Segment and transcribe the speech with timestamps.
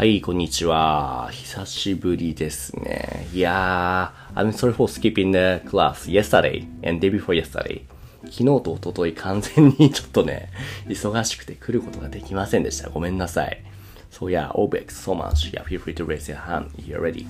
[0.00, 1.28] はい、こんにちは。
[1.30, 3.28] 久しぶりですね。
[3.34, 7.82] いやー、I'm sorry for skipping the class yesterday and day before yesterday.
[8.22, 10.48] 昨日と一昨日完全にちょっとね、
[10.86, 12.88] 忙しくて来ることができませんでした。
[12.88, 13.62] ごめんなさい。
[14.10, 15.52] So yeah, OBEX so much.
[15.52, 17.26] Yeah, feel free to raise your hand if you're ready.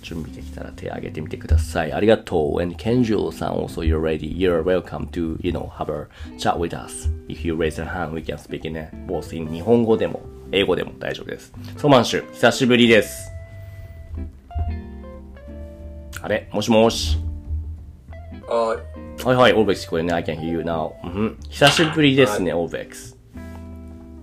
[0.00, 1.92] 準備できたら手を挙げてみてください。
[1.92, 2.62] ありがとう。
[2.62, 4.38] And Kenjo さん also you're ready.
[4.38, 6.06] You're welcome to, you know, have a
[6.38, 7.08] chat with us.
[7.26, 8.74] If you raise your hand, we can speak in,
[9.08, 10.20] both in 日本語でも
[10.52, 11.52] 英語でも大丈夫です。
[11.76, 13.30] ソマンシュ、久しぶりです。
[16.22, 16.48] あれ？
[16.52, 17.18] もしもし？
[18.48, 18.76] あ
[19.24, 20.14] はいはい、オーベックス聞こえるね。
[20.14, 20.92] I can hear you now.
[21.04, 23.16] うん、久しぶりですね、オーベックス。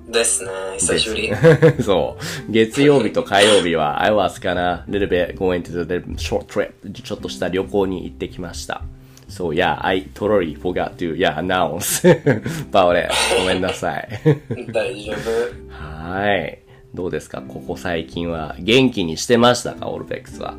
[0.10, 0.50] ですね。
[0.78, 1.32] 久しぶり。
[1.84, 2.18] そ
[2.48, 2.52] う。
[2.52, 6.72] 月曜日と火曜日は、I was gonna little bit going to the short trip.
[6.92, 8.82] ちょっとした旅行に行ってきました。
[9.30, 12.02] So yeah, I totally forgot to, yeah, announce
[12.72, 13.14] about it.
[13.38, 14.08] ごめんなさい。
[14.72, 15.67] 大丈夫。
[16.08, 16.60] はい。
[16.94, 20.56] どうですかここ最近は元気にしてましたかオールベックスは。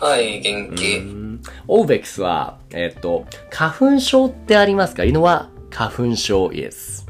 [0.00, 1.02] はい、元気。
[1.66, 7.04] オーベックスは、えっと、花粉症ってありますかいうのは、花粉症 is.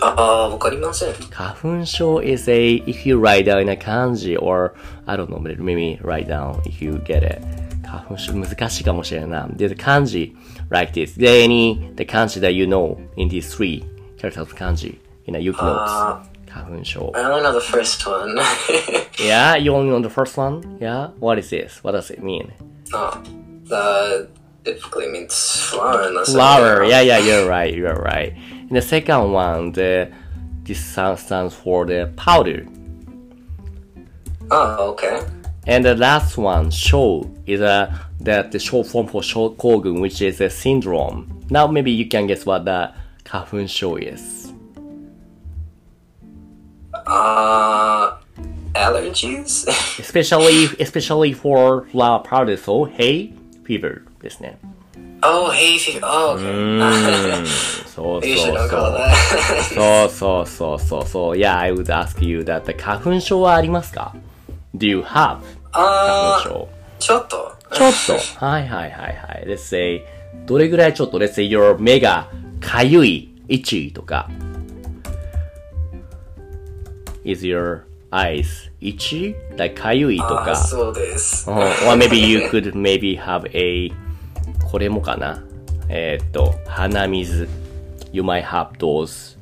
[0.00, 1.14] ああ、わかりません。
[1.30, 4.74] 花粉症 is a, if you write down in a kanji or,
[5.06, 7.40] I don't know, maybe write down if you get it.
[7.86, 9.46] 花粉症難しいかもしれないな。
[9.46, 10.34] There's a kanji
[10.70, 11.12] like this.
[11.12, 13.84] Is there any, the kanji that you know in these three
[14.18, 16.88] characters of kanji you know, eucalyptus.
[16.88, 17.12] Sure.
[17.14, 18.38] I don't know the first one.
[19.18, 20.78] yeah, you only know the first one?
[20.80, 21.08] Yeah?
[21.20, 21.84] What is this?
[21.84, 22.50] What does it mean?
[22.94, 23.22] Oh,
[23.70, 24.24] uh,
[24.64, 25.34] typically means
[25.68, 26.24] flower.
[26.24, 28.34] Flower, yeah, yeah, you're right, you're right.
[28.70, 30.10] In the second one, the
[30.62, 32.66] this stands for the powder.
[34.50, 35.22] Oh, okay.
[35.66, 40.40] And the last one, show, is a that the short form for shogun, which is
[40.40, 41.44] a syndrome.
[41.50, 44.48] Now maybe you can guess what the kafun show is.
[47.08, 48.16] Uh,
[48.74, 49.66] allergies?
[49.98, 53.32] Especially, especially for flower powder, so hay
[53.64, 54.58] fever ですね。
[55.22, 56.00] oh, hay fever.
[56.04, 57.46] Oh, okay.
[57.88, 61.36] そうそうそう.そうそうそうそう。
[61.36, 64.14] Yeah, I would ask you that the 花粉症はありますか
[64.76, 65.38] ?Do you have
[65.72, 66.68] 花粉症
[66.98, 67.52] ちょっと。
[67.72, 67.92] ちょっ
[68.38, 68.44] と。
[68.46, 69.44] はいはいはいはい。
[69.46, 70.04] Let's say,
[70.46, 72.28] どれぐらいちょっと、Let's say your 目が
[72.60, 74.28] かゆい、itchy とか。
[77.30, 79.34] Is your eyes itchy?
[79.56, 80.56] Like かゆいとか。
[80.56, 81.48] そうです。
[81.50, 83.92] Oh, or maybe you could maybe have a
[84.70, 85.42] これもかな
[85.88, 87.48] えーっと鼻水
[88.12, 89.36] you might have those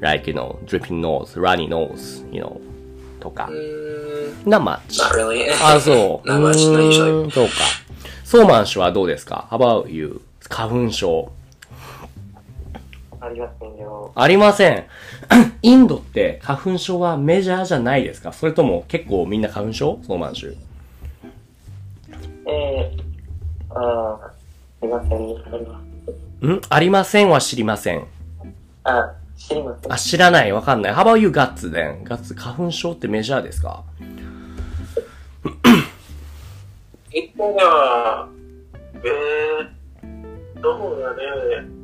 [0.00, 2.60] like you know dripping nose runny nose you know
[3.20, 3.48] とか
[4.44, 5.46] not much Not really.
[5.62, 7.26] あそう Not much, う not ー usually.
[7.26, 7.52] んそうか
[8.24, 11.30] ソーマン氏はどうですか How about you 花粉症
[13.24, 14.10] ありませんよ。
[14.16, 14.84] ありません
[15.62, 18.32] インドって花粉症はメジャーじゃないですか？
[18.32, 20.00] それとも結構みんな花粉症？
[20.02, 20.56] ソーマン氏
[22.46, 25.20] えー、あー、すいません。
[26.54, 26.60] ん？
[26.68, 28.04] ありませんは知りません
[28.82, 29.92] あ、知りません。
[29.92, 30.92] あ、知らない、わかんない。
[30.92, 32.02] How about you, Guts then?
[32.02, 33.84] ガッツ、花粉症ってメジャーですか？
[37.12, 38.28] 一方では、
[39.04, 41.10] えー、どうだ
[41.62, 41.81] ね。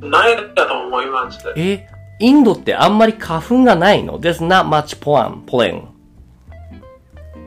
[0.00, 1.38] ないだと思います。
[1.56, 1.86] え、
[2.18, 5.82] インドってあんまり花粉がないの ?There's not much pollen, pollen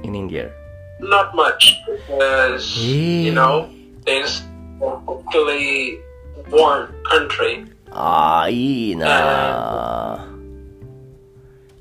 [0.03, 0.49] in India.
[1.01, 1.75] Not much,
[2.07, 3.23] because, Eh.
[3.27, 3.67] you know,
[4.05, 4.43] it's
[4.81, 5.99] a particularly
[6.51, 7.65] warm country.
[7.91, 10.27] ああ、いいなあ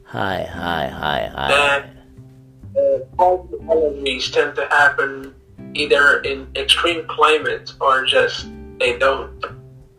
[0.04, 1.88] はいはいはいは And
[2.74, 5.34] uh, all the allergies tend to happen
[5.74, 9.28] either in extreme climates or just they don't.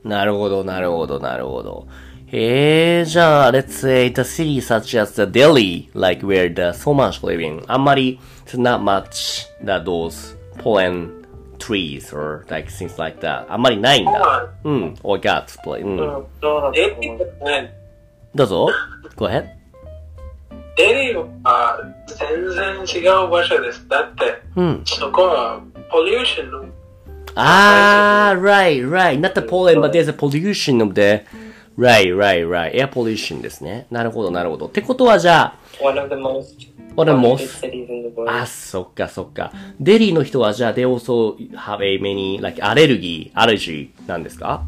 [0.04, 0.08] い。
[0.08, 1.86] なるほど、なるほど、なるほど。
[2.26, 8.80] へえ、じゃあ、let's say the city such as the Delhi, like where the so much living, あんまり、it's not
[8.80, 11.24] much that those pollen
[11.58, 13.46] trees or like things like that.
[13.48, 14.48] あんまりないんだ。
[14.64, 15.84] うん、or guts play.
[15.84, 15.98] うん。
[15.98, 17.24] そうそうだとデ思います。
[17.24, 17.74] リーね、
[18.34, 18.68] どうぞ。
[19.16, 19.46] Go ahead.
[20.76, 23.86] デリーは全然違う場所です。
[23.88, 24.82] だって、うん。
[24.84, 26.64] そこはポリューションの
[27.36, 29.18] あー、right, right.
[29.20, 31.22] Not the pollen, but there's a pollution of the,
[31.76, 32.72] right, right, right.
[32.74, 33.86] Air pollution ですね。
[33.90, 34.66] なるほど、なるほど。
[34.66, 38.30] ってことはじゃあ、One of the most One of the most- polluted cities in the world.
[38.30, 39.52] あ、そっかそっか。
[39.80, 44.62] デリーの人はじゃあ、they also have a many, like, アレルギー、アレルギーなんですか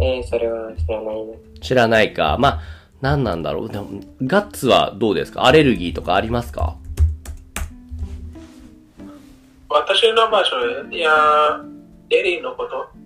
[0.00, 1.60] えー、それは知らないです。
[1.60, 2.36] 知らないか。
[2.40, 2.60] まあ、
[3.00, 3.68] 何なんだろう。
[3.68, 3.88] でも
[4.24, 6.76] ガッツはどうですかアレルギーとかありますか
[9.72, 10.56] 私の場所
[10.90, 11.10] いや、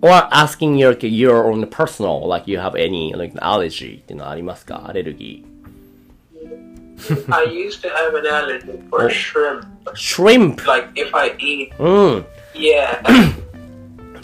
[0.01, 5.45] or asking your, your own personal, like you have any, like, allergy っていうのはありますかアレルギ
[7.31, 9.65] I used to have an allergy for shrimp.
[9.85, 9.95] ー。
[9.95, 10.67] shrimp!
[10.67, 12.25] Like if I eat, うん。
[12.53, 13.01] yeah,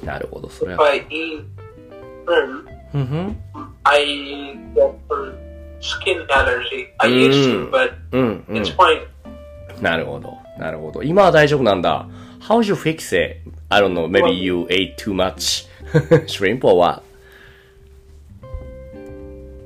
[0.04, 0.90] なるほど、それ if は。
[0.90, 1.46] I eat
[2.26, 3.38] shrimp, うんふん。
[3.84, 4.06] I
[4.76, 4.94] get
[5.80, 6.88] skin allergy.
[6.98, 8.76] I used to, but うん、うん it's。
[8.76, 9.06] fine.
[9.82, 10.38] なるほど。
[10.58, 11.04] なるほど。
[11.04, 12.06] 今は大丈夫なんだ。
[12.06, 13.42] How would you fix it?
[13.70, 14.08] I don't know.
[14.08, 15.66] Maybe you ate too much
[16.28, 17.04] shrimp or what?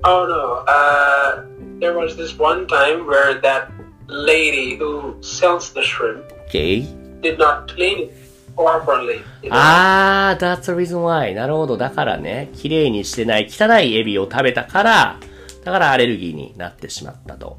[0.04, 1.44] Oh no, uh,
[1.80, 3.72] there was this one time where that
[4.08, 6.88] lady who sells the shrimp Okay.
[7.22, 8.14] did not clean it
[8.56, 9.22] properly.
[9.50, 11.34] あー、that's the reason why.
[11.34, 11.76] なるほど。
[11.78, 15.20] だからね、綺麗にしてない汚いエビを食べたから、
[15.66, 17.58] だからアレルギーになってしまったと。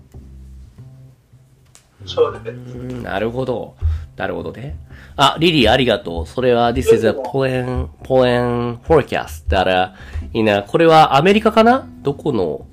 [2.07, 3.75] So that うんなるほど。
[4.19, 4.77] なるほどね。
[5.17, 6.27] あ、リリーありがとう。
[6.27, 9.49] それは、this is a pollen, pollen forecast.
[9.49, 9.95] だから、
[10.33, 12.67] in a, これはアメリカかなどこの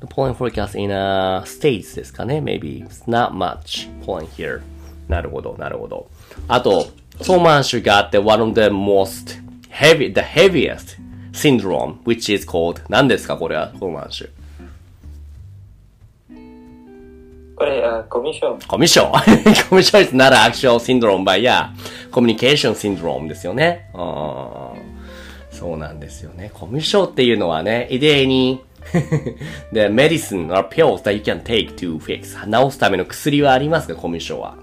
[0.00, 2.86] The pollen forecast in a states ですかね ?maybe.
[2.86, 4.62] It's not much pollen here.
[5.08, 6.08] なるほど、なるほど。
[6.48, 6.88] あと、
[7.20, 10.98] ソーマンシュがあって one of the most heavy, the heaviest
[11.32, 14.30] syndrome, which is called 何ですかこれは、ソーマンシュ。
[17.58, 18.58] これ、あコミッション。
[18.68, 19.12] コミッション。
[19.68, 21.70] コミッション is not an actual syndrome, but yeah,
[22.12, 23.90] communication syndrome ですよね。
[23.94, 24.98] うん
[25.50, 26.52] そうなんですよね。
[26.54, 28.60] コミッションっていうのはね、遺伝に
[29.72, 34.54] the medicine or pills that you can take to fix 治すための薬はありますかコミッションは。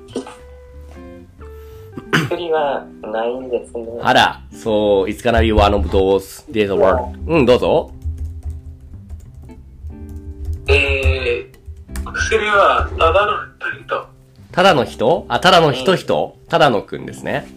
[2.13, 3.86] 薬はないんですね。
[4.01, 7.13] あら、そう、it's gonna be one of those days of work.
[7.27, 7.91] うん、どうぞ。
[12.98, 13.33] ただの
[13.86, 14.07] 人。
[14.51, 15.25] ただの人？
[15.30, 17.48] あ、ただの人人、ただのくんですね。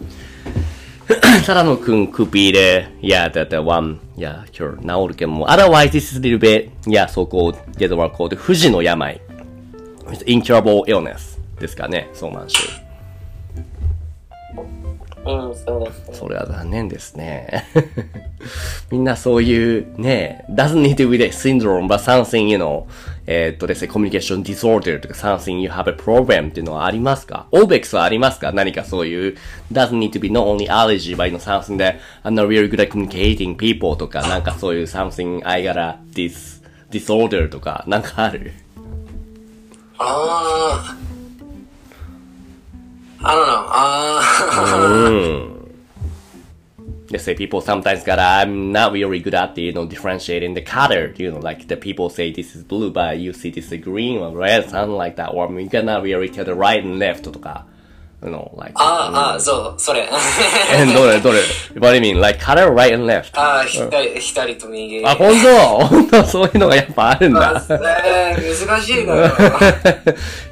[1.45, 5.47] ただのくん、クピーで、いや、だって、ワン、いや、今日、治るけども、
[5.83, 9.19] いすりるべ、いや、そこ、ゲドワーコーで、富士の病。
[10.25, 10.83] incurable
[11.59, 12.88] ですかね、そうまんしゅ。
[15.29, 16.13] うん、そうですね。
[16.13, 17.65] それは残念ですね。
[18.91, 22.85] みんなそういうね、doesn't need to be the syndrome, but something, you know,
[23.27, 29.37] えーっとですね、communication disorder とか something you have a problem っていうのはありますか ?OBEX はありますか何かそういう
[29.71, 32.69] doesn't need to be not only allergy, but you know, something that I'm not really
[32.69, 38.53] good at communicating people とか、なんかそういう something I got a this disorder とか、なんかある
[39.99, 40.95] Uh,
[43.21, 43.65] I don't know.
[44.75, 45.55] Uh,
[47.11, 50.61] Let's say people sometimes got I'm not really good at the, you know differentiating the
[50.61, 51.13] color.
[51.17, 54.19] You know, like the people say this is blue, but you see this is green
[54.19, 55.33] or red, something like that.
[55.33, 57.65] Or you cannot really tell the right and left とか。
[58.21, 58.73] Know, like.
[58.75, 60.09] ああ、ああ、そう、それ。
[60.73, 61.39] え、どれどれ
[61.75, 62.19] What do you mean?
[62.19, 63.39] Like color right and left?
[63.39, 65.05] ああ、左、左と右。
[65.05, 67.63] あ、本当本当そういうのがやっぱあるんだ。
[67.69, 69.13] えー、難しいな。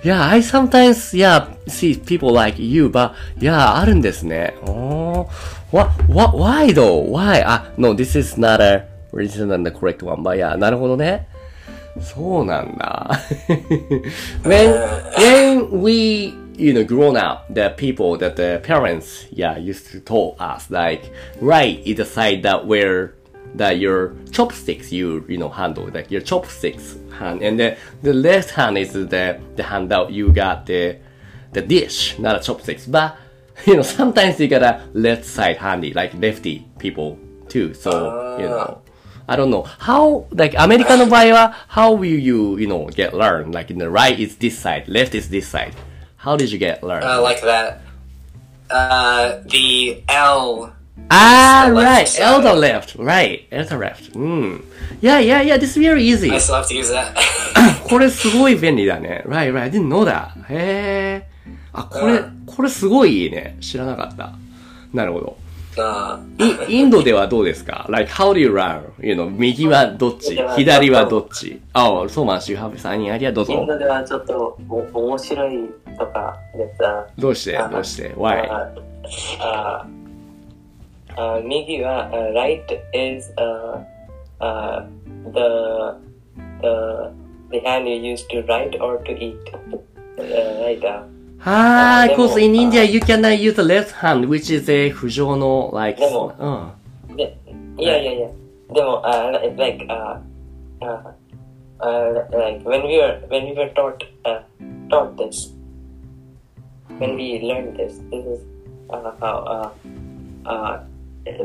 [0.02, 4.56] yeah, I sometimes, yeah, see people like you, but, yeah, あるんですね。
[4.66, 7.12] おー what, what, why though?
[7.12, 7.44] Why?
[7.46, 11.28] あ、no, this is not a, this is not the correct one, but yeah, なるほどね。
[12.00, 13.20] そうなんだ。
[14.44, 14.74] when,
[15.18, 20.37] when we, you know, grown up, the people that the parents, yeah, used to tell
[20.39, 23.15] us, like, right is the side that where
[23.55, 28.51] that your chopsticks you you know handle like your chopsticks hand and the the left
[28.51, 30.97] hand is the the hand that you got the
[31.53, 33.17] the dish not a chopsticks but
[33.67, 37.19] you know sometimes you got a left side handy like lefty people
[37.49, 38.81] too so you know
[39.29, 43.53] I don't know how like American の 場合は how will you you know get learn
[43.53, 45.73] like in the right is this side left is this side
[46.28, 47.80] How did you get learn Uh, like that.
[48.70, 50.74] Uh, the L.
[51.10, 52.22] ah right side.
[52.24, 54.64] elder left right elder left うん、
[55.02, 57.14] yeah yeah yeah this is very easy I still have to use that.
[57.88, 59.24] これすごい便利だね。
[59.26, 59.62] Right, right.
[59.62, 60.32] I didn't know that.
[60.50, 61.28] へえ。
[61.72, 63.56] あ、これ、これすごいいいね。
[63.62, 64.34] 知らなかった。
[64.94, 65.38] なるほど。
[65.78, 68.84] Uh, イインドではどうですか ?Like, how do you run?
[69.00, 73.54] You know, 右はどっち左はどっちあ、そうマンシュ、ハブさんにありがとうぞ。
[73.54, 76.86] インドではちょっとお面白いとかです。
[76.86, 78.52] あどうしてどうして ?Why?
[78.52, 78.72] あ
[79.40, 79.88] あ
[81.18, 83.84] あ右は、uh, right is uh,
[84.40, 84.86] uh,
[85.34, 85.98] the,
[86.62, 87.12] the,
[87.52, 89.36] the hand you use to write or to eat.
[90.20, 90.24] Uh,
[90.64, 91.04] right, uh,
[91.39, 96.33] はーい、でも cause in India you cannot use the left hand, which is a 不条の、like, でも
[97.09, 97.17] うん。
[97.17, 97.37] で
[97.79, 98.29] いやいやいや。
[98.73, 100.21] でも、uh, like, uh,
[100.81, 101.13] uh,
[101.81, 104.43] uh, like when we were when we were taught uh,
[104.89, 105.53] taught this,
[106.99, 108.41] when we learned this, this is
[108.91, 109.73] uh, how
[110.47, 110.85] uh, uh,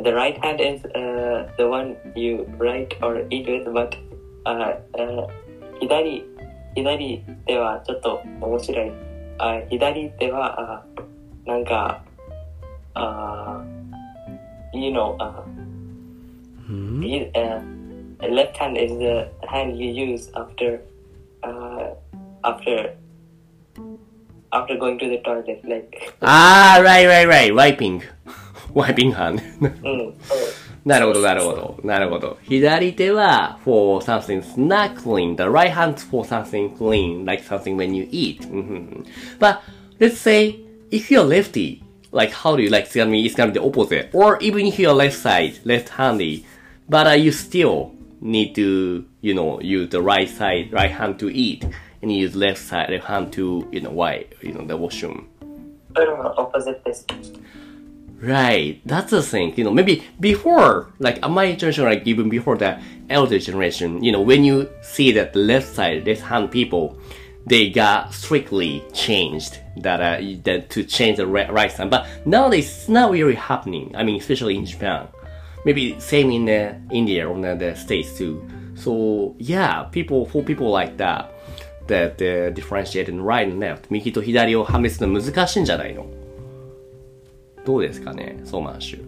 [0.03, 3.95] the right hand is uh, the one you write or eat with, but
[4.45, 5.27] uh, uh,
[5.79, 6.23] 左
[6.75, 8.91] 左手はちょっと面白い。
[9.41, 10.83] あ左手はあ
[11.45, 12.01] なんか
[12.93, 13.63] あ
[14.73, 15.43] you know あ、
[16.69, 17.01] うん。
[17.05, 17.61] you, uh,
[18.21, 20.81] left hand is the hand you use after
[21.43, 21.93] uh,
[22.43, 22.95] after
[24.51, 28.01] after going to the toilet like あー、right, right, right, wiping.
[28.73, 29.41] wiping hand.
[29.61, 30.37] うんそう
[30.85, 31.79] なるほど、なるほど。
[31.83, 32.37] なるほど。
[32.43, 35.35] 左手は for something not clean.
[35.35, 38.39] The right hand for something clean, like something when you eat.
[38.49, 39.03] Mhm.
[39.37, 39.57] But
[39.99, 40.55] let's say
[40.89, 41.81] if you're lefty,
[42.13, 44.11] like how do you like it's gonna be it's gonna be the opposite.
[44.13, 46.45] Or even if you're left side, left handy,
[46.87, 51.29] but uh, you still need to, you know, use the right side, right hand to
[51.29, 51.65] eat,
[52.01, 55.27] and you use left side, left hand to, you know, wipe, you know, the washroom.
[55.93, 57.05] それは opposite です。
[58.21, 59.53] Right, that's the thing.
[59.57, 62.79] You know, maybe before, like uh, my generation, like even before the
[63.11, 66.97] elder generation, you know, when you see that the left side, left hand people,
[67.45, 71.91] they got strictly changed that uh, that to change the right, right side.
[71.91, 73.95] But nowadays, it's not really happening.
[73.95, 75.07] I mean, especially in Japan,
[75.63, 78.41] maybe same in uh, India or the, the states too.
[78.75, 81.31] So yeah, people for people like that,
[81.85, 86.07] that uh, differentiate in right and left, 右と左を判別するの難しいんじゃないの
[87.64, 89.04] どうですかね、ソーマンシュ。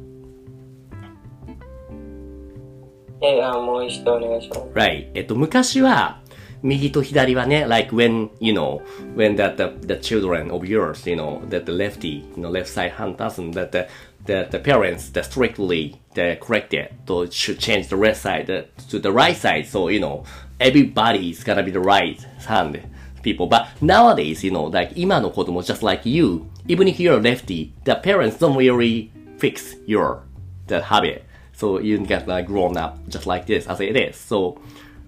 [3.20, 4.60] え、あ、もう一度お願いします。
[4.74, 5.08] Right.
[5.14, 6.20] えっと、昔は、
[6.62, 8.80] 右と左はね、like when, you know,
[9.14, 12.68] when that the, the children of yours, you know, that the lefty, you know, left
[12.68, 13.86] side hand doesn't, that the,
[14.24, 18.98] the, the parents, that strictly, the corrected, to, should change the left side uh, to
[18.98, 20.24] the right side, so, you know,
[20.58, 22.80] everybody is gonna be the right hand
[23.22, 23.46] people.
[23.46, 28.37] But nowadays, you know, like, 今の子供 just like you, even if you're lefty, the parents
[28.37, 30.23] don't really fix your,
[30.67, 31.25] the habit.
[31.53, 34.15] So you get like grown up just like this as it is.
[34.15, 34.59] So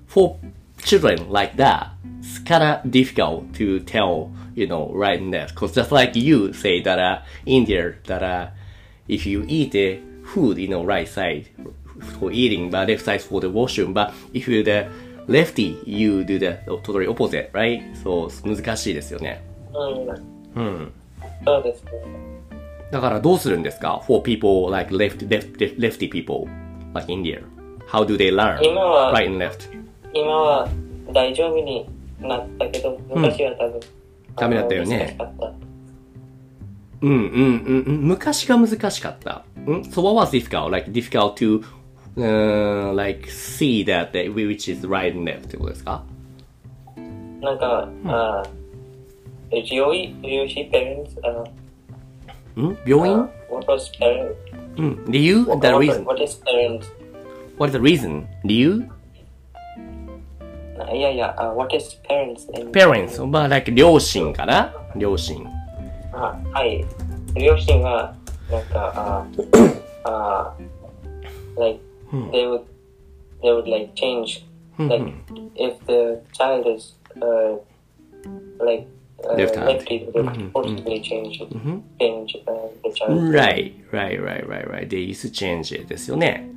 [0.07, 0.37] for
[0.83, 5.53] children like that, it's kind of difficult to tell, you know, right and left.
[5.53, 8.47] Because just like you say that uh, in there, that uh,
[9.07, 11.47] if you eat the food, you know, right side
[12.19, 13.93] for eating, but left side for the washroom.
[13.93, 14.89] But if you the
[15.27, 17.83] lefty, you do the totally opposite, right?
[18.03, 19.41] So 難しいですよね。
[19.73, 20.61] うん。
[20.61, 20.91] うん。
[21.44, 21.90] そうですね。
[22.90, 26.48] だからどうするんですか ?for people like left, left, left, lefty people,
[26.94, 27.42] like India.
[27.88, 28.62] How do they learn?
[28.62, 29.76] 今は Right and left.
[30.12, 30.68] 今は
[31.12, 31.88] 大丈夫に
[32.20, 33.80] なったけど、昔は多分、
[34.36, 35.18] ダメだったよね。
[37.02, 38.00] うんうんうんうん。
[38.08, 39.44] 昔が難しかった。
[39.60, 40.70] ん ?So what was difficult?
[40.70, 41.62] Like difficult to,
[42.16, 46.04] uh, like see that, which is right and left ってことですか
[47.40, 48.55] なんか、あ療医、
[49.51, 51.43] 療師 parents、あ
[52.61, 53.17] ん病院
[53.49, 54.35] what was parent?
[54.77, 55.05] うん。
[55.11, 56.03] 理由 ?The What, reason?
[56.05, 56.85] what is parents?
[57.57, 58.25] What is the reason?
[58.45, 58.83] 理由
[60.93, 62.49] いやいや、あ what is parents?
[62.59, 63.25] in- ?parents.
[63.27, 65.45] まあ、like 両親かな両親。
[66.13, 66.83] あはい。
[67.35, 68.13] 両親は、
[68.49, 69.25] なんか、
[70.03, 70.53] ああ
[71.57, 71.79] like,
[72.31, 72.63] they would,
[73.41, 74.43] they would like change,
[74.77, 75.05] like,
[75.55, 77.57] if the child is, uh,
[78.65, 78.85] like, uh,
[79.37, 79.67] Left hand.
[79.67, 81.39] lefty, they would forcibly change,
[81.99, 83.31] change uh, the child.
[83.31, 84.89] Right, right, right, right, right.
[84.89, 86.49] They used to change it ですよね。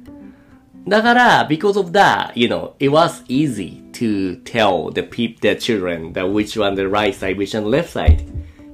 [0.87, 6.31] だから、because of that, you know, it was easy to tell the peop, the children that
[6.31, 8.23] which one the right side, which one the left side.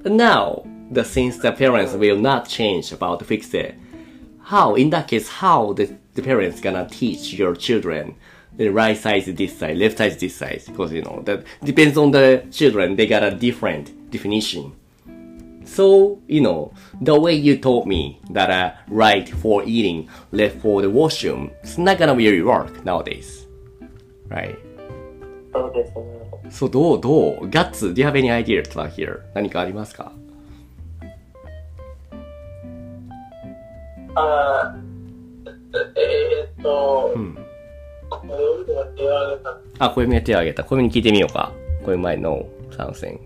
[0.02, 3.74] But now, the since the parents will not change about the fix it,
[4.42, 8.16] how, in that case, how the, the parents gonna teach your children
[8.56, 10.62] the right side is this side, left side is this side?
[10.66, 14.72] Because, you know, that depends on the children, they got a different definition.
[15.64, 20.82] So, you know, the way you told me that uh, right for eating, left for
[20.82, 23.46] the washroom, it's not gonna really work nowadays.
[24.28, 24.58] Right?
[25.52, 26.30] そうですね。
[26.50, 29.20] So, どうどう ?Guts, do you have any idea to here?
[29.34, 30.12] 何かありますか
[34.14, 34.90] あー
[35.96, 37.53] えーっと、んこれは手を挙げた。
[39.79, 40.63] あ、小弓が手を挙げた。
[40.63, 41.51] 小弓に聞いてみようか。
[41.83, 43.19] 小弓前 no something.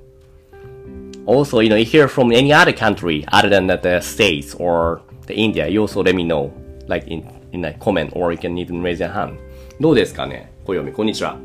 [1.26, 5.34] Also, you know, if you're from any other country other than the States or the
[5.36, 6.52] India, you also let me know,
[6.88, 9.38] like in, in a comment or you can even raise your hand.
[9.80, 11.38] どうですかね小弓、こんにちは。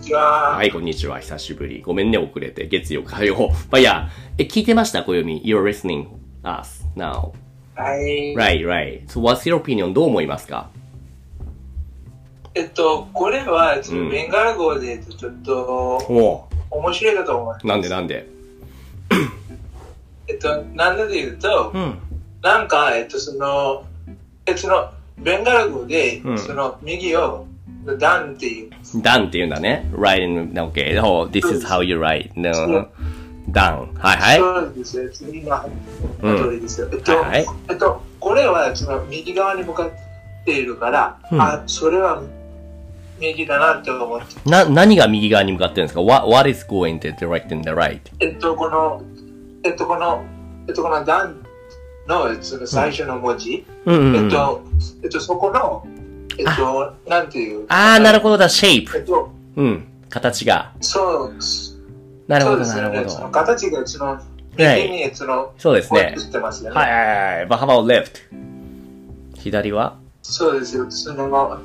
[0.00, 1.20] じゃあ、はい、こんにちは。
[1.20, 1.80] 久しぶり。
[1.80, 2.66] ごめんね、遅れて。
[2.66, 3.50] 月曜、火曜。
[3.70, 5.42] まあ、いや、え、聞いてました小弓。
[5.44, 6.08] You're listening
[6.42, 7.32] us now.
[7.74, 8.34] はい。
[8.34, 9.06] Right, right.
[9.06, 9.92] So what's your opinion?
[9.92, 10.70] どう思いますか
[12.54, 15.54] えっと、これは、ちょっうんとベンガル語でちょっと
[16.08, 17.66] お面白いかと思います。
[17.66, 18.26] なんでなんで？
[20.28, 21.98] えっと、なんでで言うと、うん。
[22.42, 23.84] なんか、えっと、その、
[24.46, 27.46] えその、ベンガル語で、うんその、右を、
[27.98, 28.70] ダンっていう。
[29.00, 29.88] done っていうんだね。
[29.92, 31.00] write in, okay.
[31.02, 32.30] Oh, this is how you write.
[32.36, 32.88] No.
[33.50, 33.92] done.
[33.98, 34.38] はいはい。
[34.38, 35.70] そうですね、次の
[36.22, 36.88] うん通りですよ。
[36.92, 39.90] えっと、はいはいえっと、これは、その、右側に向かっ
[40.44, 42.22] ているから、うんあ、それは、
[43.22, 44.50] 右だなって思って。
[44.50, 48.00] な、何が右側に向かってるんですか？What, what is going to direct in the right?
[48.20, 49.02] えっと、この、
[49.62, 50.24] えっと、この、
[50.68, 51.36] えっと、このダン
[52.08, 54.24] の、その最初の文字、うんうんうん。
[54.24, 54.62] えっと、
[55.04, 55.86] えっと、そこの、
[56.38, 57.66] えっと、なんていう？
[57.68, 58.96] あー、なるほどだ、shape.
[58.96, 59.86] えっと、うん。
[60.08, 60.72] 形が。
[60.80, 61.34] そう、
[62.26, 62.66] なるほど、ね。
[62.66, 63.28] なるほど。
[63.28, 64.22] 形が、その、はい
[64.56, 66.76] 右に、その、そうですねってますよね。
[66.76, 67.46] はいはいはい。
[67.46, 68.20] But how about left?
[69.38, 69.96] 左は？
[70.20, 70.90] そうですよ。
[70.90, 71.58] その、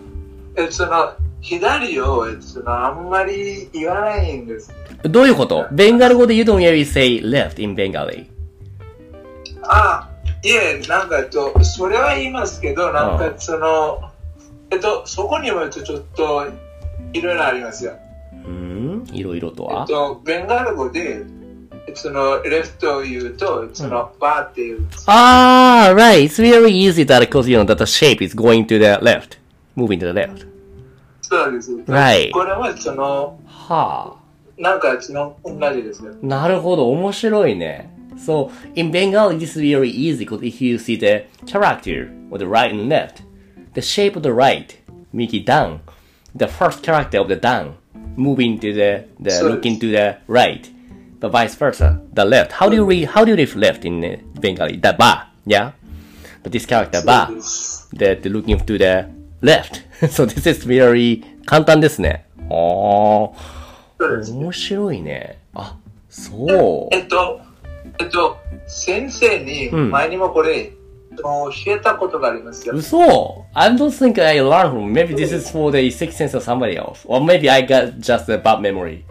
[0.57, 4.73] え、その、左を、えその、あんまり言わないんです。
[5.03, 5.67] どういうこと？
[5.71, 8.25] ベンガル語で you don't really say left in Bengali.
[9.61, 10.09] あ、
[10.43, 14.01] いえ、なんか、と、それは言いますけど、なんか、その、
[14.71, 16.47] えっと、そこにも、えっと、ちょっと、
[17.13, 17.93] いろいろありますよ。
[18.33, 19.05] うん？
[19.13, 19.81] いろいろとは？
[19.81, 21.21] えっと、ベンガル語で、
[21.93, 24.87] その、レフトを言うと、その、バーっていう。
[25.05, 26.23] Ah, right.
[26.23, 29.37] It's very easy that because, you know, that the shape is going to the left.
[29.76, 30.46] Moving to the left.
[31.22, 31.72] そうです。
[31.86, 32.30] Right.
[32.32, 34.16] これは、その、は
[34.58, 36.12] なんか、その、同じですよ。
[36.12, 36.26] あ。
[36.26, 36.90] なるほど。
[36.90, 37.90] 面白いね。
[38.16, 42.70] So, in Bengali, this is very easy because if you see the character of the right
[42.70, 43.22] and left,
[43.74, 44.76] the shape of the right,
[45.12, 45.80] Miki down,
[46.34, 47.74] the first character of the down,
[48.16, 50.68] moving to the, the So- looking to the right,
[51.18, 52.52] but vice versa, the left.
[52.52, 54.76] How do you read, how do you read left in uh, Bengali?
[54.76, 55.72] The ba, yeah?
[56.42, 57.88] But this character ba, そうです。
[57.94, 59.83] that looking to the left.
[60.09, 62.25] so this is very 簡単ですね。
[62.37, 62.47] ああ。
[63.99, 64.31] そうです。
[64.31, 65.39] 面白いね。
[65.53, 65.75] あ、
[66.09, 66.95] そう。
[66.95, 67.41] えっと、
[67.99, 70.71] えっと、先生にうん前にもこれ、
[71.17, 72.75] 教えたことがありますよ。
[72.75, 74.91] 嘘 I don't think I learned from.
[74.91, 77.05] Maybe this is for the sixth sense of somebody else.
[77.05, 79.01] Or maybe I got just a bad memory.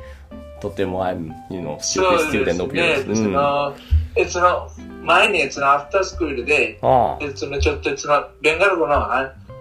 [0.60, 3.16] とても I'm, you know, そ stupid うで student す of ね yours.
[3.16, 3.36] そうん。
[3.36, 3.76] あの、
[4.14, 4.70] えその、
[5.02, 7.18] 前にそのアフタースクールで、あ。
[7.20, 8.94] えそのちょっとその、ベンガル語の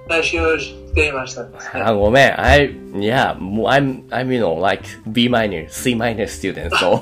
[0.07, 1.47] 話をしていました。
[1.73, 2.39] あ、ごめん。
[2.39, 7.01] I, yeah, I'm, I'm, you know, like B minor, C minor student, so.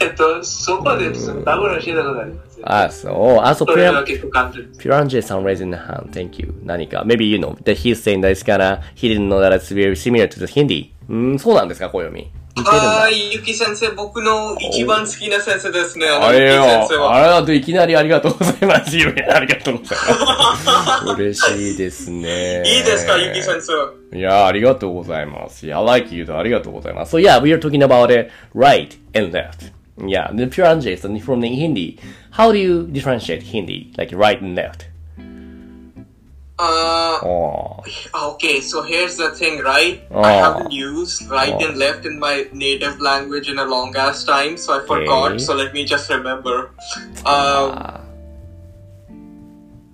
[0.00, 1.10] えっと、そこで
[1.44, 2.72] ダブル教えたことがありますよ。
[2.72, 3.40] あ、そう。
[3.40, 4.80] あ、そう、そプラン、れは結構簡単です。
[4.80, 6.10] Piranha san raising the hand.
[6.10, 6.54] Thank you.
[6.64, 9.74] 何か Maybe you know that he's saying that it's gonna, he didn't know that it's
[9.74, 10.90] very similar to the Hindi.
[11.08, 12.20] うん、そうなんですか、小読み。
[12.20, 12.47] 似てるんだ。
[12.64, 16.06] はい、ゆき先生、僕の一番好きな先生ですね。
[16.08, 16.64] あれよ。
[17.10, 18.96] あれだといきなりありがとうございます。
[18.96, 21.14] ありがとうございます。
[21.14, 22.62] 嬉しいですね。
[22.66, 24.16] いいですか、ゆき先生。
[24.16, 25.66] いや、ありがとうございます。
[25.66, 27.16] Yeah, I like you ありがとうございます。
[27.16, 29.72] So yeah, we are talking about it right and left.
[29.98, 31.98] Yeah, the Piranha is from the Hindi.
[32.32, 34.86] How do you differentiate Hindi, like right and left?
[36.58, 37.82] Uh, Oh,
[38.34, 40.02] okay, so here's the thing, right?
[40.10, 40.22] Oh.
[40.22, 41.64] I haven't used right Oh.
[41.64, 45.32] and left in my native language in a long ass time, so I forgot.
[45.32, 45.38] Okay.
[45.38, 46.70] So let me just remember.
[47.22, 48.00] Um, ah.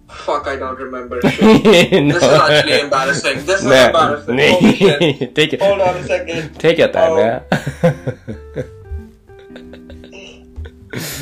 [0.08, 1.16] fuck, I don't remember.
[1.22, 1.30] no.
[1.30, 3.44] This is actually embarrassing.
[3.44, 4.36] This is embarrassing.
[5.36, 5.60] take it.
[5.60, 6.54] Hold on a second.
[6.58, 7.16] Take your time, Oh.
[7.20, 8.64] man.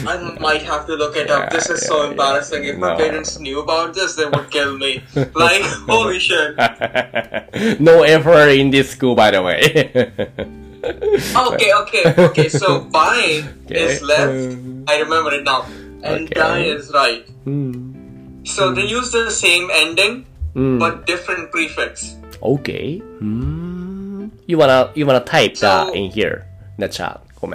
[0.06, 1.50] I might have to look it up.
[1.50, 2.64] This is so embarrassing.
[2.64, 5.02] If my parents knew about this, they would kill me.
[5.34, 6.56] Like, holy shit.
[7.80, 9.60] no effort in this school, by the way.
[10.82, 12.48] Okay, okay, okay.
[12.50, 13.86] So buying Okay.
[13.86, 14.58] is left.
[14.90, 15.62] I remember it now.
[16.02, 16.34] And Okay.
[16.34, 17.22] die is right.
[17.46, 18.42] Hmm.
[18.42, 20.26] So they use the same ending,
[20.58, 20.82] Hmm.
[20.82, 22.18] but different prefix.
[22.42, 22.98] Okay.
[22.98, 24.34] Hmm.
[24.50, 27.22] You wanna you wanna type that in here, in the chat.
[27.38, 27.46] ご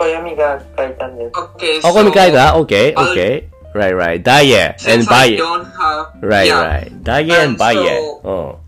[0.00, 1.32] 小読みが書いたんです。
[1.38, 3.44] Okay, あ、ここに書いた ?Okay, I'll- okay.
[3.74, 4.22] Right, right.
[4.22, 5.42] Diet and since buy I it.
[5.42, 7.02] don't have Right, yeah, right.
[7.02, 8.00] Diet and And buy it.
[8.00, 8.66] so- うん。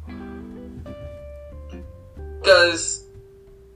[2.42, 3.04] Because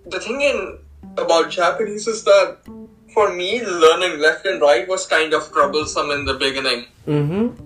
[0.07, 0.79] the thing in
[1.17, 2.59] about Japanese is that
[3.15, 7.57] for me, learning left and right was kind of troublesome in the beginning うん。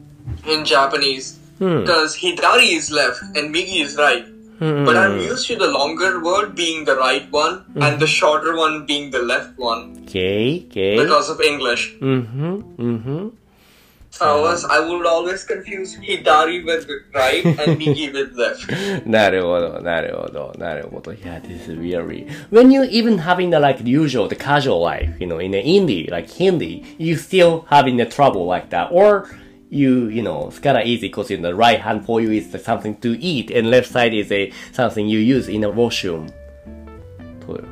[0.46, 1.38] in Japanese.
[1.60, 1.84] うん。
[1.84, 4.24] Because Hidari is left and Migi is right.
[4.60, 4.84] うん。
[4.84, 8.86] But I'm used to the longer word being the right one and the shorter one
[8.86, 10.96] being the left one Okay, okay.
[10.96, 11.98] because of English.
[12.00, 12.74] うん。
[12.78, 13.32] うん。
[14.10, 19.06] So I was I would always confuse Hidari with right and Migi with left.
[19.06, 21.12] なるほど、なるほど、なるほど。
[21.12, 22.26] Yeah, this is really.
[22.50, 26.10] When you even having the like usual, the casual life, you know, in the indie,
[26.10, 28.88] like Hindi, you still having the trouble like that.
[28.90, 29.28] Or
[29.70, 32.50] you, you know, it's kind of easy because in the right hand for you is
[32.62, 36.28] something to eat and left side is a something you use in a washroom.
[37.46, 37.64] そうよ。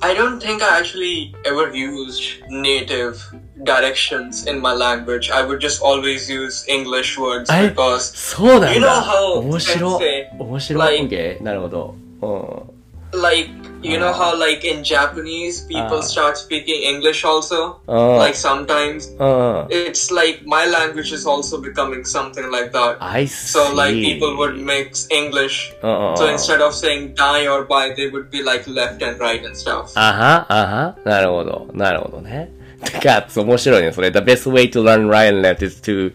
[0.00, 3.16] I don't think I actually ever used native
[3.64, 5.30] directions in my language.
[5.30, 9.02] I would just always use English words え because そうなん You know だ。
[9.02, 10.38] how 面白 sensei,。
[10.38, 10.98] 面白い。
[10.98, 11.94] like- OK なるほど。
[12.22, 12.75] うん。
[13.12, 13.48] like
[13.82, 16.00] you know how like in Japanese people Ah.
[16.02, 17.80] start speaking English also.
[17.88, 18.16] Ah.
[18.16, 19.66] Like sometimes うん。
[19.68, 22.96] it's like my language is also becoming something like that.
[23.00, 23.58] I see.
[23.58, 25.74] So like people would mix English.
[25.82, 26.16] うんうん。
[26.16, 29.56] So instead of saying die or buy, they would be like left and right and
[29.56, 29.90] stuff.
[29.96, 30.96] あは、あは。
[31.04, 31.68] なるほど。
[31.74, 32.50] なるほどね。
[32.83, 33.91] てか、面白いね。
[33.91, 34.11] それ。
[34.11, 36.13] The best way to learn and left is to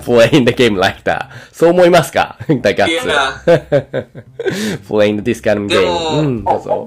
[0.00, 1.28] play in the game like that.
[1.52, 2.86] そう思いますか ?The guts.
[4.88, 5.86] Playing this kind of で game.
[5.86, 6.86] もうん、どうぞ。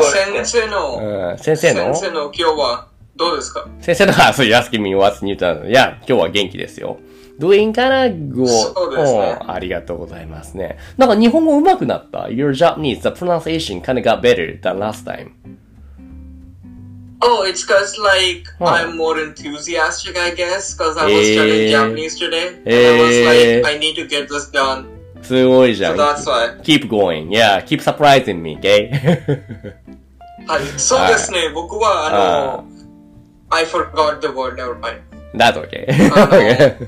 [0.00, 6.98] 先生の、うん、先生の先生の今日はどうですか先生の話、そう、asking me what's new to いや、今日は元気ですよ。
[7.38, 10.78] doing うですねうんありがとうございますね。
[10.96, 12.28] なんか日本語上手くなった。
[12.28, 15.32] Your Japanese, the pronunciation kind of got better than last time.
[17.21, 18.65] Oh, it's cause like Huh.
[18.89, 21.33] I'm more enthusiastic, I guess, cause I was Eh.
[21.33, 23.61] studying Japanese today, and I was Eh.
[23.63, 24.85] like, I need to get this done.
[25.23, 25.97] すごいじゃ So ん。
[25.97, 26.61] that's why.
[26.61, 27.29] keep going.
[27.29, 28.91] Yeah, keep surprising me, okay?
[30.47, 31.49] はい、そうですね。
[31.53, 32.11] 僕はあ
[32.61, 32.65] の、
[33.49, 34.55] I forgot the word.
[34.55, 34.99] Never mind.
[35.35, 35.87] That's okay.
[36.13, 36.87] あの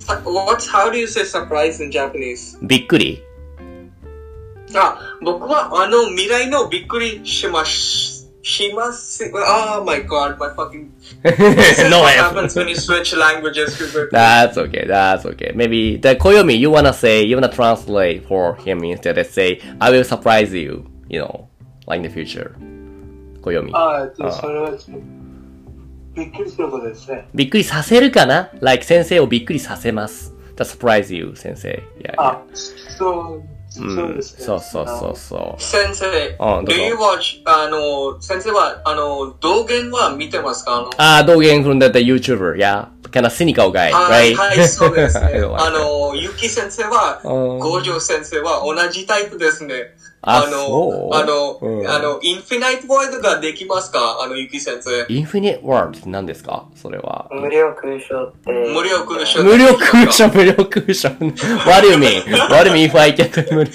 [0.00, 2.58] Sa- What's how do you say surprise in Japanese?
[2.62, 3.22] びっくり
[4.74, 8.15] あ、僕はあの未来のびっくりします。
[8.46, 9.24] します。
[9.32, 10.90] Oh my god, my fucking.
[11.22, 12.18] This is No what way.
[12.18, 15.52] happens when you switch languages to That's okay, that's okay.
[15.54, 19.90] Maybe, the Koyomi, you wanna say, you wanna translate for him instead of say, I
[19.90, 21.48] will surprise you, you know,
[21.86, 22.56] like in the future.
[23.42, 23.70] Koyomi.
[23.74, 25.02] ああ、えっとそれはちょっと
[26.14, 27.28] びっくりすることですね。
[27.34, 30.32] びっくりさせるかな ?like 先生をびっくりさせます。
[30.56, 31.68] to surprise you, 先生。
[31.70, 32.14] いやいや。
[32.18, 33.44] あ、そう、うん、
[33.77, 34.45] そうですね。
[34.45, 35.61] そうそうそうそう。
[35.61, 36.05] 先生、
[36.39, 40.75] Do you watch, あの、先生は、あの、動画は見てますか？
[40.75, 42.87] あの、あ、道元 from the YouTuber, yeah.
[43.11, 44.35] Kind of cynical guy, はい、right?
[44.35, 45.71] はい、そうですね あ that.
[45.71, 49.93] の、ゆき先生は、うん五条先生は同じタイプですね。
[50.21, 55.03] あのそう、あの、うんあの、インフィナイトワードができますかあの、ゆき先生。
[55.03, 57.29] Infinite World って何ですかそれは。
[57.31, 58.51] 無料空想って。
[58.51, 61.09] 無料空想無料空所、無料空所。
[61.65, 62.23] What do you mean?
[62.49, 63.71] What do you mean if I get 無料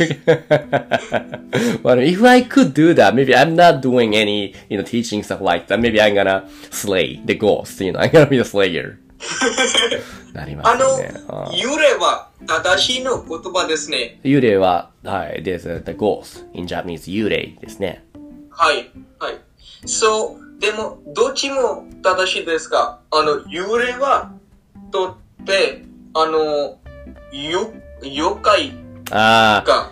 [1.83, 2.19] What do you mean?
[2.19, 5.69] If I could do that, maybe I'm not doing any, you know, teaching stuff like
[5.69, 5.79] that.
[5.79, 8.99] Maybe I'm gonna slay the ghost, you know, I'm gonna be the slayer.
[10.33, 11.13] なりますね。
[11.29, 14.21] あ、幽霊は正しいの言葉ですね。
[14.25, 18.05] 幽霊は、はい、there's a, the ghost in Japanese 幽霊ですね。
[18.51, 18.91] はい。
[19.19, 19.39] はい。
[19.87, 24.33] そう、でも、どっちも正しいですが、あの、幽霊は、
[24.91, 25.83] とって、
[26.15, 26.79] あの、
[27.33, 28.73] よ、妖怪
[29.11, 29.91] ああ、が、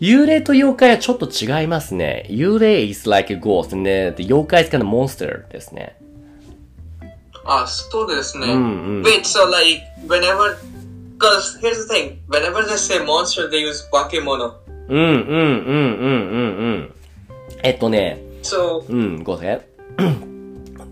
[0.00, 2.26] 幽霊と妖怪はちょっと違いますね。
[2.30, 5.96] 幽霊 is like a ghost 妖怪 is kind of monster ですね。
[7.44, 8.46] あ、そうですね。
[8.46, 10.56] うんうん Wait, so like, whenever,
[11.19, 14.55] because here's the thing, whenever they say monster, they use bakemono.
[14.87, 16.95] うんうんうんうんうんうん。
[17.63, 19.61] えっとね、 So, うん、ごめん。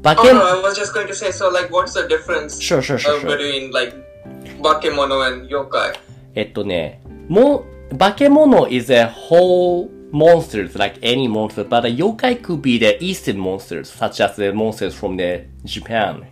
[0.02, 2.60] バ oh ケ no, I was just going to say, so like, what's the difference
[2.60, 3.38] Sure, sure, sure, uh, sure.
[3.38, 3.94] between like
[4.62, 5.94] bakemono and yokai?
[6.36, 7.64] えっとね、も、
[7.98, 13.90] 化け物 is a whole monsters like any monster, but a yokai could be the eastern monsters,
[13.90, 16.26] such as the monsters from the Japan.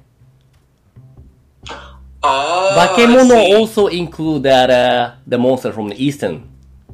[2.28, 6.42] Ah, 化け物 also include that uh, the monster from the eastern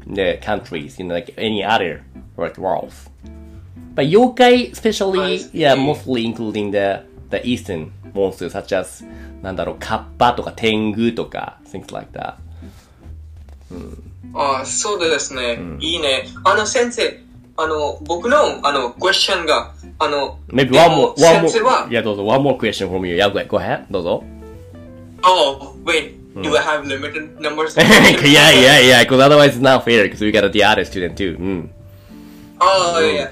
[0.06, 2.04] the countries, you know, like any other
[2.36, 3.08] like worlds.
[3.94, 9.04] But yokai, especially, yeah, mostly including the the eastern monsters such as
[9.42, 12.34] なんだろう、カッパとか天狗とか things like that.
[14.34, 16.26] あそうですね、いいね。
[16.44, 17.20] あの先生、
[17.56, 23.16] あの、僕の、あの、クエスチョンが、あの、Maybe で one も more, one more, いやどうぞ、one more question from you.
[23.16, 24.24] Yeah, go ahead, どうぞ。
[25.23, 27.75] Oh, wait, do I have limited numbers?
[27.77, 31.35] yeah, yeah, yeah, because otherwise it's not fair because we got the other student too.
[31.39, 31.71] うん。
[32.59, 33.29] Oh, yeah.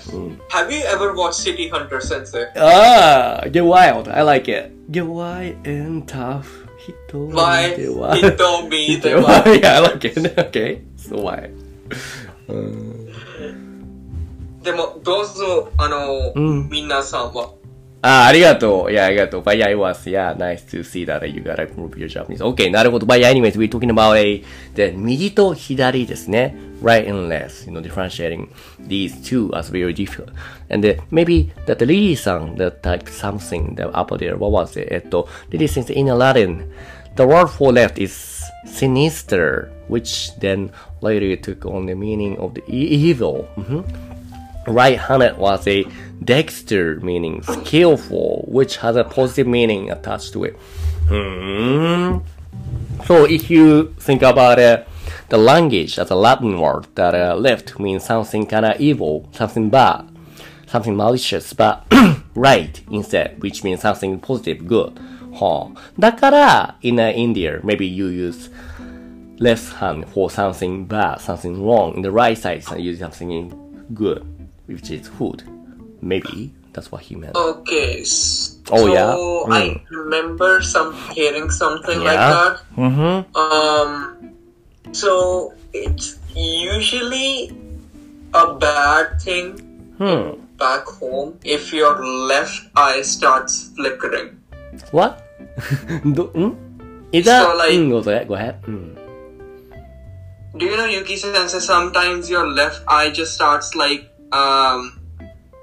[0.50, 2.46] Have you ever watched City Hunter, Sensei?
[2.56, 4.08] Ah, get wild.
[4.08, 4.72] I like it.
[4.92, 6.46] Get wild and tough.
[7.10, 7.76] 人 Why?
[7.76, 9.44] では Hitomi で de は wa.
[9.60, 10.20] yeah, I like it.
[10.38, 10.82] Okay.
[10.98, 11.50] So why?
[14.64, 17.50] でも、どうぞ、あの、うん皆さんは。
[18.02, 18.92] あ、ありがとう。
[18.92, 19.42] Yeah, ありがとう。
[19.42, 22.38] But yeah, it was, yeah, nice to see that you gotta improve your Japanese.
[22.38, 23.08] Okay, なるほど。
[23.08, 24.44] But yeah, anyways, we're talking about a,
[24.76, 26.56] the 右と左ですね。
[26.84, 28.48] Right and left, you know, differentiating
[28.88, 30.30] these two as very difficult.
[30.70, 34.80] And uh, maybe that the Lily さん that type something that up there, what was
[34.80, 34.94] it?
[34.94, 36.70] えっと、Lily says in Aladdin,
[37.16, 40.70] the word for left is sinister, which then
[41.02, 43.46] later took on the meaning of the e- evil.
[43.58, 43.86] うん
[44.68, 45.86] right-handed was a
[46.24, 50.58] dexter, meaning skillful, which has a positive meaning attached to it.
[51.08, 52.20] Hmm.
[53.06, 54.88] So if you think about it,
[55.30, 59.70] the language as a Latin word that uh, left means something kind of evil, something
[59.70, 60.10] bad,
[60.68, 61.86] something malicious, but
[62.36, 65.00] right instead, which means something positive, good.
[65.36, 68.50] はあ、だから、in uh, India, maybe you use
[69.38, 71.94] left hand for something bad, something wrong.
[71.96, 73.52] In the right side, you use something
[73.94, 74.24] good,
[74.68, 75.44] which is food.
[76.01, 77.37] Maybe that's what he meant.
[77.37, 78.01] Okay.
[78.01, 79.13] Oh, so oh yeah.
[79.13, 79.53] Mm.
[79.53, 79.95] I hmm.
[79.95, 82.07] remember some hearing something yeah.
[82.07, 82.55] like that.
[82.77, 83.37] Mm-hmm.
[83.37, 84.33] Um.
[84.93, 87.53] So it's usually
[88.35, 89.59] a bad thing
[89.99, 90.39] hmm.
[90.57, 94.39] back home if your left eye starts flickering.
[94.91, 95.27] What?
[96.15, 96.55] Do, mm?
[97.13, 97.43] Is that?
[97.43, 98.29] So like, mm, go ahead.
[98.29, 98.63] Go ahead.
[98.63, 98.97] Mm.
[100.57, 101.59] Do you know Yuki Sensei?
[101.59, 105.00] Sometimes your left eye just starts like um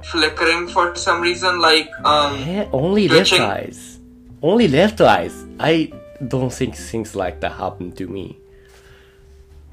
[0.03, 2.35] flickering for some reason, like um.
[2.47, 3.99] Eh, only left eyes.
[4.41, 5.45] Only left eyes.
[5.59, 5.91] I
[6.27, 8.37] don't think things like that happen to me.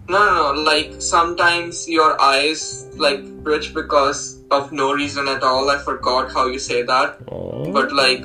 [0.09, 0.63] No, no, no.
[0.63, 5.71] Like sometimes your eyes like twitch because of no reason at all.
[5.71, 7.71] I forgot how you say that, Oh.
[7.73, 8.25] but like,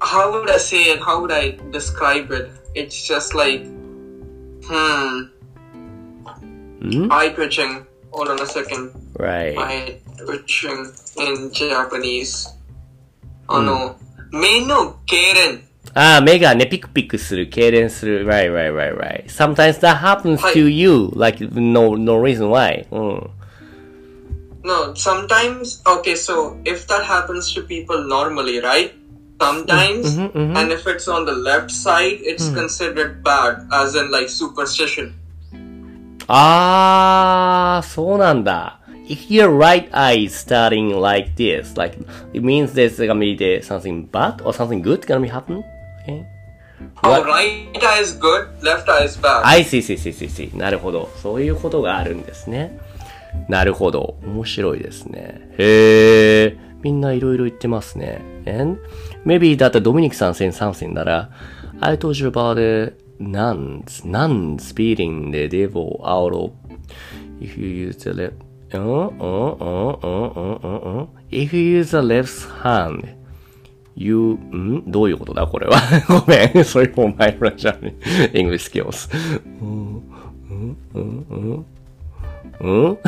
[0.00, 1.00] how would I say it?
[1.00, 2.50] How would I describe it?
[2.74, 3.66] It's just like,
[4.64, 5.22] hmm,
[6.80, 7.08] Hmm?
[7.10, 7.84] eye twitching.
[8.12, 8.92] Hold on a second.
[9.17, 9.57] Right.
[9.57, 12.49] Eye twitching in Japanese.
[13.47, 13.97] あの、
[14.31, 15.63] 目の痙攣。
[15.95, 18.25] ああ、目がね、ピクピクする、痙攣する。
[18.25, 19.25] Right, right, right, right.
[19.25, 22.87] Sometimes that happens はい to you, like, no, no reason why.
[22.91, 23.29] うん。
[24.63, 28.93] No, sometimes, okay, so if that happens to people normally, right?
[29.39, 35.13] Sometimes, and if it's on the left side, it's considered bad, as in like superstition.
[36.27, 38.76] ああ、そうなんだ。
[39.08, 41.98] If your right eye is starting like this, like,
[42.34, 45.64] it means there's gonna be something bad or something good gonna be happen?
[46.02, 46.26] Okay.
[47.02, 49.42] Oh, right eye is good, left eye is bad.
[49.44, 50.56] I see, see, see, see, see.
[50.56, 51.08] なるほど。
[51.22, 52.78] そういうことがあるんですね。
[53.48, 54.16] なるほど。
[54.22, 55.40] 面白いですね。
[55.56, 56.56] へえ。
[56.82, 58.20] みんないろいろ言ってますね。
[58.46, 58.78] And
[59.24, 61.30] maybe that Dominic さん saying something なら、
[61.80, 66.52] I told you about the nuns, nuns beating the devil out of
[67.40, 68.34] if you use the left,
[68.72, 73.16] うんうんうんうんうんうんうん If you use the left hand,
[73.96, 75.80] you, んどういうことだこれは。
[76.08, 76.64] ごめん。
[76.64, 79.08] それもマイフランジャー English skills.
[79.60, 80.02] うん
[80.50, 81.66] うんうん
[82.60, 82.98] うん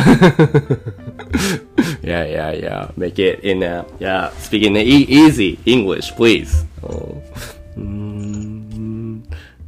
[2.02, 2.90] Yeah, yeah, yeah.
[2.96, 6.66] Make it in a, yeah, speak in e easy English, please.
[7.76, 9.22] うんうーん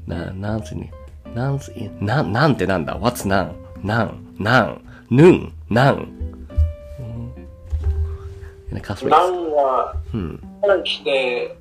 [0.07, 0.90] な、なんつに、
[1.35, 5.98] なんつ、な、なんてなんだ ?What's なんなんなんぬんなんう
[7.02, 7.32] ん
[8.70, 9.94] In a cuss ナ.ンは、
[10.62, 11.56] 何して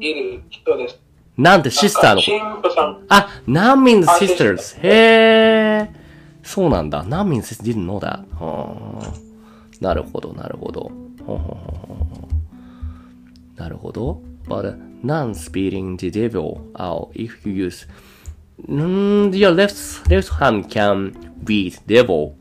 [0.00, 1.00] いる人です。
[1.36, 2.38] なんてシスターのこと。
[2.38, 3.04] 神父さん。
[3.08, 4.78] あ、難民あ sisters.
[4.80, 5.90] へえ。
[6.42, 7.02] そうなんだ。
[7.04, 8.24] 難民 sisters didn't know that.
[8.42, 9.12] はあ
[9.80, 10.90] なるほど、なるほど。
[11.26, 12.28] ほんほんほんほんほん
[13.56, 14.20] なるほど。
[14.48, 17.86] But none speeding the devil out if you use
[18.68, 19.74] Mm, your left,
[20.10, 21.12] left hand can
[21.44, 22.34] beat devil.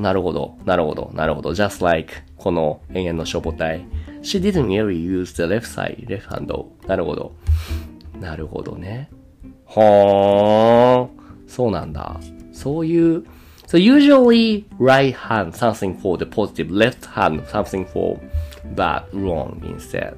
[0.00, 1.50] なるほど、なるほど、なるほど。
[1.50, 3.86] just like この永遠の消防隊。
[4.22, 6.66] She didn't really use the left side, left hand.
[6.86, 7.32] なるほど。
[8.20, 9.10] なるほどね。
[9.66, 11.48] はーん。
[11.48, 12.18] そうなんだ。
[12.52, 13.24] そういう、
[13.66, 18.18] so usually right hand something for the positive, left hand something for
[18.74, 20.14] bad, wrong instead.
[20.14, 20.16] っ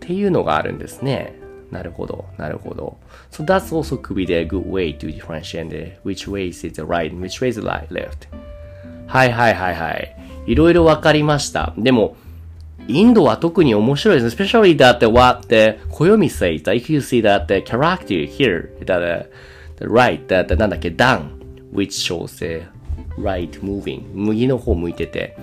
[0.00, 1.34] ていうのがあるんですね。
[1.70, 2.96] なるほど、なるほど。
[3.30, 7.24] So that's also could be the good way to differentiate which way is the right and
[7.24, 8.28] which way is the right, left.
[9.06, 10.16] はいはいはいはい。
[10.46, 11.72] いろいろわかりました。
[11.78, 12.16] でも、
[12.86, 14.44] インドは特に面白いですね。
[14.44, 19.26] especially that what the 暦 says, that if you see that the character here, that
[19.78, 21.30] the, the right, that なんだっけ、down,
[21.72, 22.66] which shows the
[23.18, 25.36] right moving, 右の方向いてて、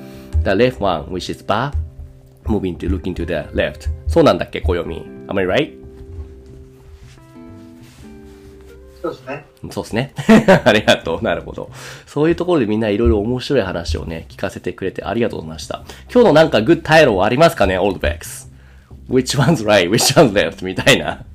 [0.44, 1.72] the left one, which is back,
[2.46, 3.90] moving to looking to the left.
[4.08, 4.84] そうなんだっけ、暦。
[5.28, 5.81] Am I right?
[9.02, 9.46] そうですね。
[9.72, 10.14] そうですね。
[10.64, 11.24] ありがとう。
[11.24, 11.72] なるほど。
[12.06, 15.84] そういうところでみんないろいろ面白い話をね、聞かせてくれてありがとうございました。
[16.12, 18.52] 今日のなんかグッタイロありますかね、オールドベックス。
[19.10, 21.26] which one's right, which one's left みたいな。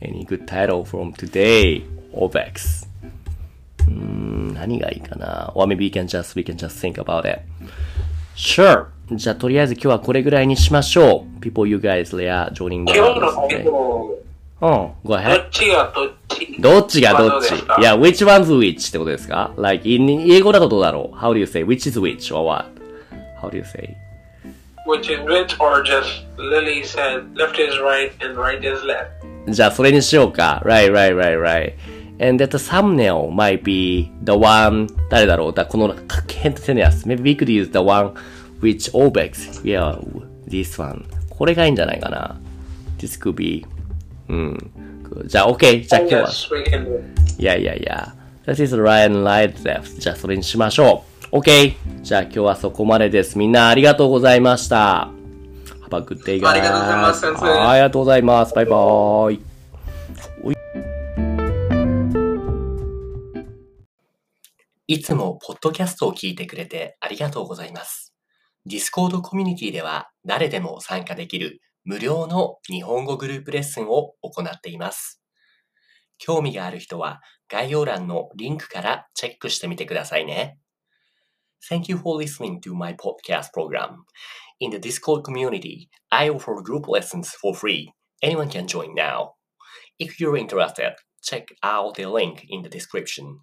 [0.00, 2.86] Any good title from today, Obex?
[3.86, 7.42] うーん、何がいいかな ?or maybe we can just, we can just think about it.
[8.36, 8.86] Sure.
[9.12, 11.40] じゃあとりあえず今日はこれぐらいにしましょう。
[11.40, 14.23] People, you guys, they are joining us
[14.60, 15.46] タイトル、うん、go ど ahead.
[15.46, 22.46] っちがどっちどっちがどっちいや、which one's which ってことですか ?like, in 英語だとどうだろう ?How do you say which is which or
[22.46, 22.66] what?
[23.42, 23.96] How do you say?
[24.86, 29.52] Which is which or just Lily said left is right and right is left.
[29.52, 30.62] じゃあ、それにしようか。
[30.64, 31.72] Right, right, right, right.
[32.20, 35.94] And that thumbnail might be the one, 誰だろうだこの
[36.28, 37.04] 変なやつ。
[37.04, 38.12] Maybe we could use the one
[38.60, 39.62] which obex.
[39.62, 39.98] Yeah,
[40.46, 41.04] this one.
[41.28, 42.38] これがいいんじゃないかな。
[42.98, 43.66] This could be.
[44.28, 44.70] うん。
[45.26, 45.86] じゃあ、OK。
[45.86, 46.30] じゃあ今日は。
[47.38, 48.14] いやいやいや。
[48.46, 49.98] That is right and right left.
[49.98, 51.36] じゃあそれにしましょう。
[51.36, 51.74] OK!
[52.02, 53.38] じゃあ今日はそこまでです。
[53.38, 55.08] みんなありがとうございました。
[55.88, 56.48] Have a good day, guys.
[56.48, 58.54] ありがとうございますありがとうございます。
[58.54, 59.54] バイバーイ。
[64.86, 68.14] いつもポッドキャストを聞いてくれてありがとうございます。
[68.68, 75.22] Discord コミュニティでは誰でも参加できる無料の日本語グループレッスンを行っています。
[76.18, 80.58] 興味がある人は概要欄のリンクからチェックしてみてくださいね。
[81.70, 84.04] Thank you for listening to my podcast program.
[84.60, 87.92] In the Discord community, I offer group lessons for free.
[88.22, 89.32] Anyone can join now.
[89.98, 93.40] If you're interested, check out the link in the description.